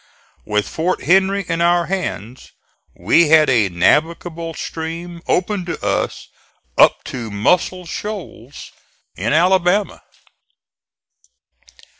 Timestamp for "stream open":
4.55-5.63